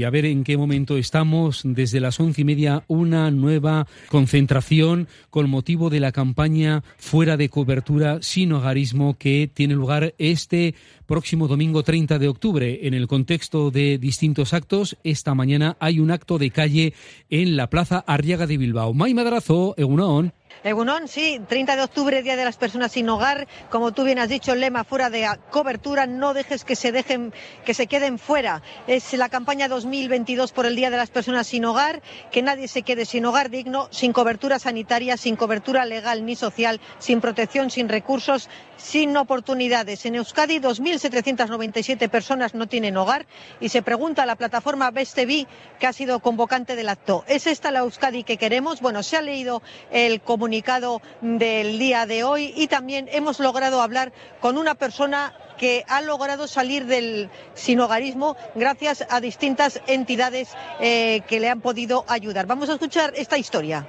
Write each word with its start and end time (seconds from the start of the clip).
Y 0.00 0.04
a 0.04 0.08
ver 0.08 0.24
en 0.24 0.44
qué 0.44 0.56
momento 0.56 0.96
estamos. 0.96 1.60
Desde 1.62 2.00
las 2.00 2.18
once 2.20 2.40
y 2.40 2.44
media, 2.44 2.84
una 2.88 3.30
nueva 3.30 3.86
concentración 4.08 5.08
con 5.28 5.50
motivo 5.50 5.90
de 5.90 6.00
la 6.00 6.10
campaña 6.10 6.82
Fuera 6.96 7.36
de 7.36 7.50
cobertura 7.50 8.22
sin 8.22 8.50
hogarismo 8.54 9.18
que 9.18 9.50
tiene 9.52 9.74
lugar 9.74 10.14
este 10.16 10.74
próximo 11.04 11.48
domingo 11.48 11.82
30 11.82 12.18
de 12.18 12.28
octubre. 12.28 12.86
En 12.86 12.94
el 12.94 13.08
contexto 13.08 13.70
de 13.70 13.98
distintos 13.98 14.54
actos, 14.54 14.96
esta 15.04 15.34
mañana 15.34 15.76
hay 15.80 16.00
un 16.00 16.10
acto 16.10 16.38
de 16.38 16.48
calle 16.48 16.94
en 17.28 17.58
la 17.58 17.68
Plaza 17.68 18.02
Arriaga 18.06 18.46
de 18.46 18.56
Bilbao. 18.56 18.94
May 18.94 19.12
Madrazo, 19.12 19.74
Egunon. 19.76 20.32
Egunon, 20.62 21.08
sí, 21.08 21.40
30 21.48 21.76
de 21.76 21.82
octubre, 21.82 22.22
Día 22.22 22.36
de 22.36 22.44
las 22.44 22.56
Personas 22.56 22.92
sin 22.92 23.08
Hogar. 23.08 23.48
Como 23.70 23.92
tú 23.92 24.04
bien 24.04 24.18
has 24.18 24.28
dicho, 24.28 24.52
el 24.52 24.60
lema 24.60 24.84
fuera 24.84 25.08
de 25.08 25.26
cobertura, 25.50 26.06
no 26.06 26.34
dejes 26.34 26.64
que 26.64 26.76
se 26.76 26.92
dejen, 26.92 27.32
que 27.64 27.72
se 27.72 27.86
queden 27.86 28.18
fuera. 28.18 28.62
Es 28.86 29.12
la 29.14 29.28
campaña 29.28 29.68
2022 29.68 30.52
por 30.52 30.66
el 30.66 30.76
Día 30.76 30.90
de 30.90 30.98
las 30.98 31.10
Personas 31.10 31.46
sin 31.46 31.64
Hogar, 31.64 32.02
que 32.30 32.42
nadie 32.42 32.68
se 32.68 32.82
quede 32.82 33.06
sin 33.06 33.24
hogar 33.24 33.48
digno, 33.48 33.88
sin 33.90 34.12
cobertura 34.12 34.58
sanitaria, 34.58 35.16
sin 35.16 35.36
cobertura 35.36 35.86
legal 35.86 36.26
ni 36.26 36.36
social, 36.36 36.80
sin 36.98 37.20
protección, 37.20 37.70
sin 37.70 37.88
recursos, 37.88 38.48
sin 38.76 39.16
oportunidades. 39.16 40.04
En 40.04 40.14
Euskadi, 40.16 40.58
2.797 40.58 42.08
personas 42.08 42.54
no 42.54 42.66
tienen 42.66 42.96
hogar 42.96 43.26
y 43.60 43.70
se 43.70 43.82
pregunta 43.82 44.24
a 44.24 44.26
la 44.26 44.36
plataforma 44.36 44.90
Bestevi, 44.90 45.46
que 45.78 45.86
ha 45.86 45.92
sido 45.92 46.20
convocante 46.20 46.76
del 46.76 46.88
acto, 46.88 47.24
¿es 47.28 47.46
esta 47.46 47.70
la 47.70 47.80
Euskadi 47.80 48.24
que 48.24 48.36
queremos? 48.36 48.80
Bueno, 48.80 49.02
se 49.02 49.16
ha 49.16 49.22
leído 49.22 49.62
el 49.90 50.20
comunicado 50.40 51.02
del 51.20 51.78
día 51.78 52.06
de 52.06 52.24
hoy 52.24 52.54
y 52.56 52.66
también 52.66 53.10
hemos 53.12 53.40
logrado 53.40 53.82
hablar 53.82 54.10
con 54.40 54.56
una 54.56 54.74
persona 54.74 55.34
que 55.58 55.84
ha 55.86 56.00
logrado 56.00 56.48
salir 56.48 56.86
del 56.86 57.28
sinogarismo 57.52 58.38
gracias 58.54 59.04
a 59.10 59.20
distintas 59.20 59.82
entidades 59.86 60.48
eh, 60.80 61.20
que 61.28 61.40
le 61.40 61.50
han 61.50 61.60
podido 61.60 62.06
ayudar. 62.08 62.46
Vamos 62.46 62.70
a 62.70 62.72
escuchar 62.72 63.12
esta 63.16 63.36
historia. 63.36 63.86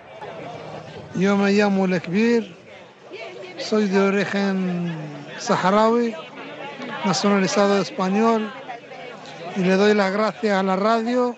Yo 1.15 1.37
me 1.37 1.53
llamo 1.53 1.87
Lekbir, 1.87 2.53
soy 3.57 3.87
de 3.87 3.99
origen 3.99 4.93
saharaui, 5.39 6.13
nacionalizado 7.05 7.81
español, 7.81 8.51
y 9.55 9.61
le 9.61 9.77
doy 9.77 9.93
las 9.93 10.11
gracias 10.11 10.57
a 10.57 10.63
la 10.63 10.75
radio 10.75 11.33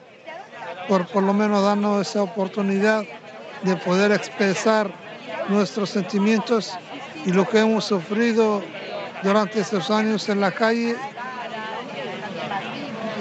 por 0.88 1.06
por 1.06 1.22
lo 1.22 1.36
menos 1.36 1.64
darnos 1.64 2.02
esa 2.02 2.24
oportunidad 2.24 3.04
de 3.64 3.76
poder 3.78 4.12
expresar 4.12 5.03
nuestros 5.50 5.90
sentimientos 5.90 6.72
y 7.26 7.32
lo 7.32 7.48
que 7.48 7.60
hemos 7.60 7.86
sufrido 7.86 8.62
durante 9.24 9.62
estos 9.62 9.90
años 9.90 10.28
en 10.30 10.42
la 10.42 10.52
calle, 10.52 10.96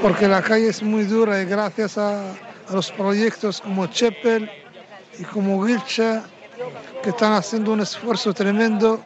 porque 0.01 0.27
la 0.27 0.43
calle 0.43 0.69
es 0.69 0.83
muy 0.83 1.05
dura 1.05 1.41
y 1.41 1.45
gracias 1.45 1.99
a, 1.99 2.35
los 2.71 2.91
proyectos 2.93 3.61
como 3.61 3.87
Chepel 3.87 4.51
y 5.19 5.25
como 5.25 5.67
Gilcha, 5.67 6.23
que 7.03 7.11
están 7.11 7.35
haciendo 7.35 7.73
un 7.73 7.81
esfuerzo 7.81 8.33
tremendo 8.33 9.05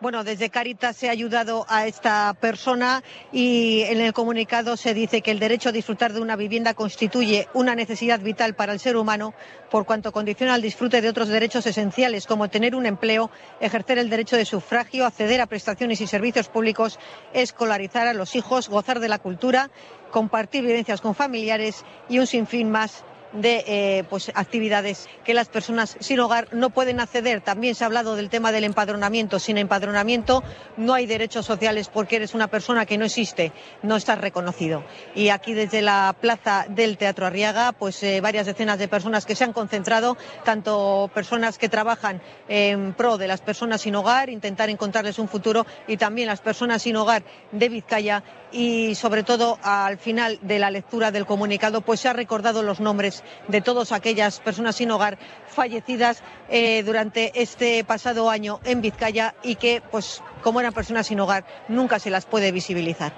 bueno, 0.00 0.24
desde 0.24 0.50
Caritas 0.50 0.96
se 0.96 1.08
ha 1.08 1.12
ayudado 1.12 1.64
a 1.68 1.86
esta 1.86 2.34
persona 2.40 3.02
y 3.32 3.82
en 3.82 4.00
el 4.00 4.12
comunicado 4.12 4.76
se 4.76 4.94
dice 4.94 5.22
que 5.22 5.30
el 5.30 5.38
derecho 5.38 5.68
a 5.68 5.72
disfrutar 5.72 6.12
de 6.12 6.20
una 6.20 6.36
vivienda 6.36 6.74
constituye 6.74 7.48
una 7.54 7.74
necesidad 7.74 8.20
vital 8.20 8.54
para 8.54 8.72
el 8.72 8.80
ser 8.80 8.96
humano 8.96 9.34
por 9.70 9.86
cuanto 9.86 10.12
condiciona 10.12 10.56
el 10.56 10.62
disfrute 10.62 11.00
de 11.00 11.08
otros 11.08 11.28
derechos 11.28 11.66
esenciales 11.66 12.26
como 12.26 12.48
tener 12.48 12.74
un 12.74 12.86
empleo, 12.86 13.30
ejercer 13.60 13.98
el 13.98 14.10
derecho 14.10 14.36
de 14.36 14.44
sufragio, 14.44 15.06
acceder 15.06 15.40
a 15.40 15.46
prestaciones 15.46 16.00
y 16.00 16.06
servicios 16.06 16.48
públicos, 16.48 16.98
escolarizar 17.32 18.06
a 18.06 18.14
los 18.14 18.36
hijos, 18.36 18.68
gozar 18.68 19.00
de 19.00 19.08
la 19.08 19.18
cultura, 19.18 19.70
compartir 20.10 20.64
vivencias 20.64 21.00
con 21.00 21.14
familiares 21.14 21.84
y 22.08 22.18
un 22.18 22.26
sinfín 22.26 22.70
más 22.70 23.04
de 23.34 23.64
eh, 23.66 24.04
pues, 24.08 24.30
actividades 24.34 25.08
que 25.24 25.34
las 25.34 25.48
personas 25.48 25.96
sin 26.00 26.20
hogar 26.20 26.48
no 26.52 26.70
pueden 26.70 27.00
acceder. 27.00 27.40
También 27.40 27.74
se 27.74 27.84
ha 27.84 27.86
hablado 27.86 28.16
del 28.16 28.30
tema 28.30 28.52
del 28.52 28.64
empadronamiento. 28.64 29.38
Sin 29.38 29.58
empadronamiento 29.58 30.42
no 30.76 30.94
hay 30.94 31.06
derechos 31.06 31.46
sociales 31.46 31.88
porque 31.88 32.16
eres 32.16 32.34
una 32.34 32.48
persona 32.48 32.86
que 32.86 32.98
no 32.98 33.04
existe, 33.04 33.52
no 33.82 33.96
estás 33.96 34.20
reconocido. 34.20 34.84
Y 35.14 35.28
aquí 35.28 35.54
desde 35.54 35.82
la 35.82 36.14
plaza 36.20 36.66
del 36.68 36.96
Teatro 36.96 37.26
Arriaga, 37.26 37.72
pues 37.72 38.02
eh, 38.02 38.20
varias 38.20 38.46
decenas 38.46 38.78
de 38.78 38.88
personas 38.88 39.26
que 39.26 39.34
se 39.34 39.44
han 39.44 39.52
concentrado, 39.52 40.16
tanto 40.44 41.10
personas 41.12 41.58
que 41.58 41.68
trabajan 41.68 42.22
en 42.48 42.94
pro 42.94 43.18
de 43.18 43.28
las 43.28 43.40
personas 43.40 43.82
sin 43.82 43.94
hogar, 43.96 44.30
intentar 44.30 44.70
encontrarles 44.70 45.18
un 45.18 45.28
futuro, 45.28 45.66
y 45.86 45.96
también 45.96 46.28
las 46.28 46.40
personas 46.40 46.82
sin 46.82 46.96
hogar 46.96 47.24
de 47.52 47.68
Vizcaya 47.68 48.22
y 48.54 48.94
sobre 48.94 49.24
todo 49.24 49.58
al 49.62 49.98
final 49.98 50.38
de 50.42 50.60
la 50.60 50.70
lectura 50.70 51.10
del 51.10 51.26
comunicado 51.26 51.80
pues 51.80 52.00
se 52.00 52.08
ha 52.08 52.12
recordado 52.12 52.62
los 52.62 52.78
nombres 52.78 53.23
de 53.48 53.60
todas 53.60 53.92
aquellas 53.92 54.40
personas 54.40 54.76
sin 54.76 54.90
hogar 54.90 55.18
fallecidas 55.46 56.22
eh, 56.48 56.82
durante 56.82 57.32
este 57.40 57.84
pasado 57.84 58.30
año 58.30 58.60
en 58.64 58.80
Vizcaya 58.80 59.34
y 59.42 59.56
que 59.56 59.82
pues 59.90 60.22
como 60.42 60.60
eran 60.60 60.72
personas 60.72 61.06
sin 61.06 61.20
hogar 61.20 61.44
nunca 61.68 61.98
se 61.98 62.10
las 62.10 62.26
puede 62.26 62.52
visibilizar. 62.52 63.12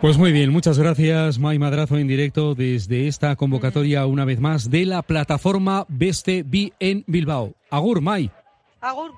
Pues 0.00 0.18
muy 0.18 0.30
bien, 0.30 0.50
muchas 0.50 0.78
gracias 0.78 1.38
May 1.38 1.58
Madrazo 1.58 1.98
en 1.98 2.06
directo 2.06 2.54
desde 2.54 3.08
esta 3.08 3.34
convocatoria 3.36 4.06
una 4.06 4.24
vez 4.24 4.40
más 4.40 4.70
de 4.70 4.86
la 4.86 5.02
plataforma 5.02 5.84
Beste 5.88 6.44
B 6.46 6.72
en 6.78 7.04
Bilbao. 7.06 7.54
Agur 7.70 8.00
May. 8.00 8.30
Agur. 8.80 9.14